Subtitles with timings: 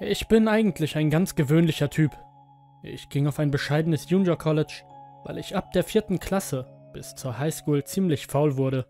[0.00, 2.10] Ich bin eigentlich ein ganz gewöhnlicher Typ.
[2.82, 4.82] Ich ging auf ein bescheidenes Junior College,
[5.24, 8.86] weil ich ab der vierten Klasse bis zur Highschool ziemlich faul wurde.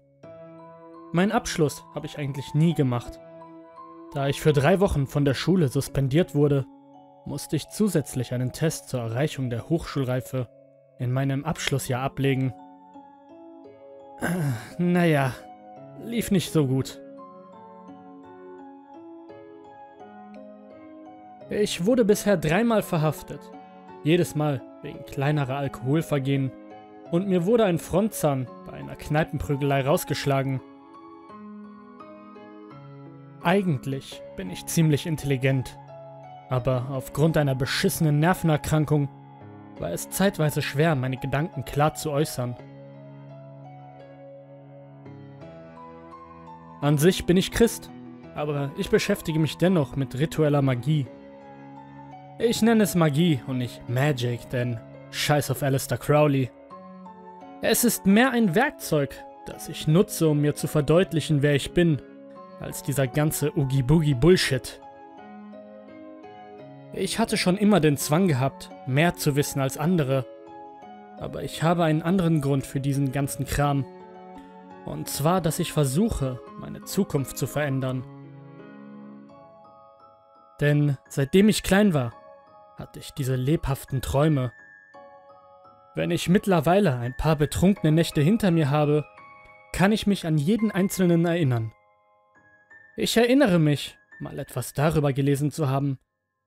[1.13, 3.21] Mein Abschluss habe ich eigentlich nie gemacht.
[4.15, 6.65] Da ich für drei Wochen von der Schule suspendiert wurde,
[7.27, 10.49] musste ich zusätzlich einen Test zur Erreichung der Hochschulreife
[10.99, 12.55] in meinem Abschlussjahr ablegen.
[14.79, 15.35] Naja,
[16.03, 17.04] lief nicht so gut.
[21.51, 23.41] Ich wurde bisher dreimal verhaftet.
[24.03, 26.51] Jedes Mal wegen kleinerer Alkoholvergehen.
[27.11, 30.61] Und mir wurde ein Frontzahn bei einer Kneipenprügelei rausgeschlagen.
[33.43, 35.79] Eigentlich bin ich ziemlich intelligent.
[36.49, 39.09] Aber aufgrund einer beschissenen Nervenerkrankung
[39.79, 42.57] war es zeitweise schwer, meine Gedanken klar zu äußern.
[46.81, 47.91] An sich bin ich Christ,
[48.35, 51.07] aber ich beschäftige mich dennoch mit ritueller Magie.
[52.39, 54.81] Ich nenne es Magie und nicht Magic, denn
[55.13, 56.51] scheiß auf Alistair Crowley.
[57.63, 59.15] Es ist mehr ein Werkzeug,
[59.47, 62.03] das ich nutze, um mir zu verdeutlichen, wer ich bin,
[62.59, 64.81] als dieser ganze Oogie-Boogie-Bullshit.
[66.93, 70.27] Ich hatte schon immer den Zwang gehabt, mehr zu wissen als andere.
[71.21, 73.85] Aber ich habe einen anderen Grund für diesen ganzen Kram.
[74.87, 78.03] Und zwar, dass ich versuche, meine Zukunft zu verändern.
[80.61, 82.13] Denn seitdem ich klein war,
[82.77, 84.53] hatte ich diese lebhaften Träume.
[85.95, 89.05] Wenn ich mittlerweile ein paar betrunkene Nächte hinter mir habe,
[89.73, 91.73] kann ich mich an jeden einzelnen erinnern.
[92.97, 95.99] Ich erinnere mich, mal etwas darüber gelesen zu haben,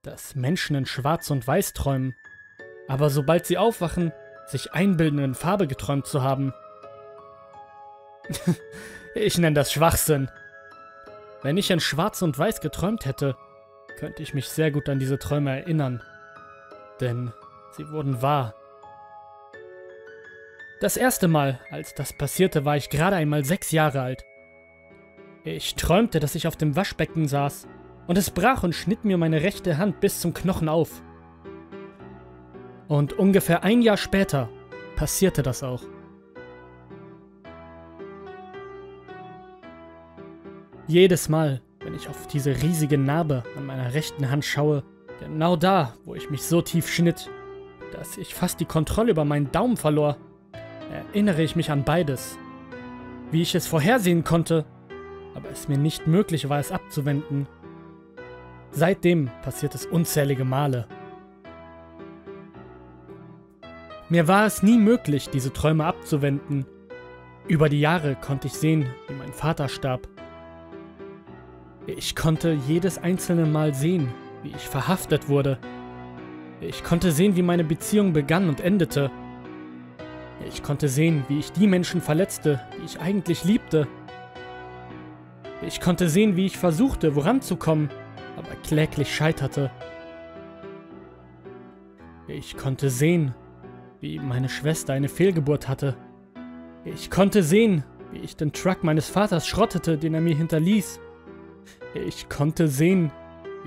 [0.02, 2.14] dass Menschen in Schwarz und Weiß träumen,
[2.88, 4.12] aber sobald sie aufwachen,
[4.46, 6.54] sich einbilden, in Farbe geträumt zu haben.
[9.14, 10.30] ich nenne das Schwachsinn.
[11.42, 13.36] Wenn ich in Schwarz und Weiß geträumt hätte,
[13.98, 16.02] könnte ich mich sehr gut an diese Träume erinnern
[17.00, 17.32] denn
[17.72, 18.54] sie wurden wahr.
[20.80, 24.24] Das erste Mal, als das passierte, war ich gerade einmal sechs Jahre alt.
[25.44, 27.66] Ich träumte, dass ich auf dem Waschbecken saß
[28.06, 31.02] und es brach und schnitt mir meine rechte Hand bis zum Knochen auf.
[32.86, 34.48] Und ungefähr ein Jahr später
[34.96, 35.82] passierte das auch.
[40.86, 44.84] Jedes Mal, wenn ich auf diese riesige Narbe an meiner rechten Hand schaue,
[45.20, 47.30] Genau da, wo ich mich so tief schnitt,
[47.92, 50.16] dass ich fast die Kontrolle über meinen Daumen verlor,
[50.90, 52.38] erinnere ich mich an beides.
[53.30, 54.64] Wie ich es vorhersehen konnte,
[55.34, 57.46] aber es mir nicht möglich war, es abzuwenden.
[58.70, 60.86] Seitdem passiert es unzählige Male.
[64.08, 66.64] Mir war es nie möglich, diese Träume abzuwenden.
[67.46, 70.08] Über die Jahre konnte ich sehen, wie mein Vater starb.
[71.86, 74.08] Ich konnte jedes einzelne Mal sehen,
[74.48, 75.58] wie ich verhaftet wurde.
[76.60, 79.10] Ich konnte sehen, wie meine Beziehung begann und endete.
[80.48, 83.86] Ich konnte sehen, wie ich die Menschen verletzte, die ich eigentlich liebte.
[85.66, 87.90] Ich konnte sehen, wie ich versuchte, voranzukommen,
[88.36, 89.70] aber kläglich scheiterte.
[92.26, 93.34] Ich konnte sehen,
[94.00, 95.96] wie meine Schwester eine Fehlgeburt hatte.
[96.84, 101.00] Ich konnte sehen, wie ich den Truck meines Vaters schrottete, den er mir hinterließ.
[101.94, 103.10] Ich konnte sehen,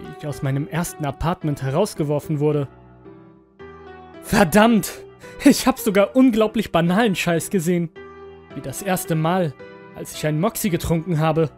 [0.01, 2.67] wie ich aus meinem ersten Apartment herausgeworfen wurde.
[4.21, 4.91] Verdammt!
[5.43, 7.89] Ich habe sogar unglaublich banalen Scheiß gesehen.
[8.53, 9.53] Wie das erste Mal,
[9.95, 11.49] als ich einen Moxie getrunken habe.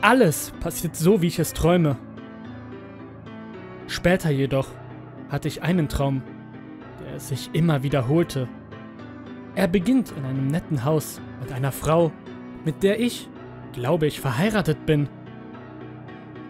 [0.00, 1.96] Alles passiert so, wie ich es träume.
[3.86, 4.68] Später jedoch
[5.28, 6.22] hatte ich einen Traum,
[7.04, 8.48] der sich immer wiederholte.
[9.54, 12.12] Er beginnt in einem netten Haus mit einer Frau,
[12.64, 13.28] mit der ich,
[13.72, 15.08] glaube ich, verheiratet bin.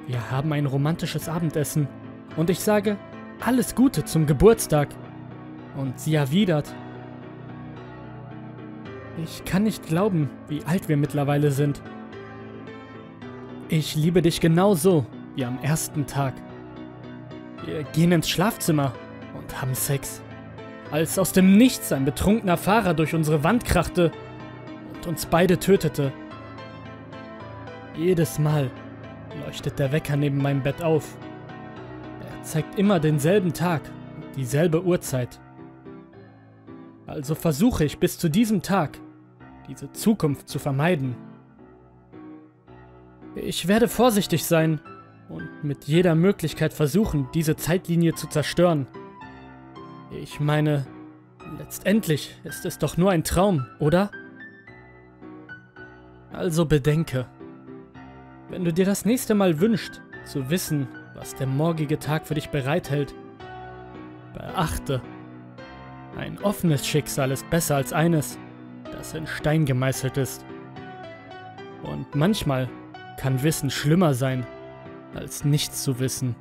[0.06, 1.88] Wir haben ein romantisches Abendessen
[2.36, 2.96] und ich sage
[3.44, 4.88] alles Gute zum Geburtstag.
[5.76, 6.74] Und sie erwidert.
[9.22, 11.82] Ich kann nicht glauben, wie alt wir mittlerweile sind.
[13.68, 15.04] Ich liebe dich genauso
[15.34, 16.34] wie am ersten Tag.
[17.64, 18.92] Wir gehen ins Schlafzimmer
[19.36, 20.22] und haben Sex.
[20.91, 24.12] Als aus dem Nichts ein betrunkener Fahrer durch unsere Wand krachte
[24.94, 26.12] und uns beide tötete.
[27.97, 28.70] Jedes Mal,
[29.44, 31.16] leuchtet der Wecker neben meinem Bett auf.
[32.20, 33.82] Er zeigt immer denselben Tag,
[34.36, 35.40] dieselbe Uhrzeit.
[37.06, 38.98] Also versuche ich bis zu diesem Tag,
[39.68, 41.16] diese Zukunft zu vermeiden.
[43.36, 44.80] Ich werde vorsichtig sein
[45.28, 48.86] und mit jeder Möglichkeit versuchen, diese Zeitlinie zu zerstören.
[50.10, 50.86] Ich meine,
[51.58, 54.10] letztendlich ist es doch nur ein Traum, oder?
[56.32, 57.26] Also bedenke.
[58.48, 62.51] Wenn du dir das nächste Mal wünschst, zu wissen, was der morgige Tag für dich
[62.51, 63.15] bereithält.
[64.34, 65.01] Beachte,
[66.16, 68.39] ein offenes Schicksal ist besser als eines,
[68.93, 70.45] das in Stein gemeißelt ist.
[71.83, 72.69] Und manchmal
[73.19, 74.47] kann Wissen schlimmer sein,
[75.15, 76.34] als nichts zu wissen.